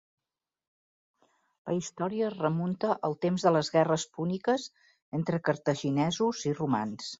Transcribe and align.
La 1.71 1.75
història 1.79 2.25
es 2.29 2.39
remunta 2.39 2.97
al 3.09 3.17
temps 3.27 3.47
de 3.49 3.53
les 3.53 3.71
Guerres 3.77 4.07
púniques 4.17 4.67
entre 5.21 5.45
cartaginesos 5.51 6.45
i 6.53 6.59
romans. 6.65 7.09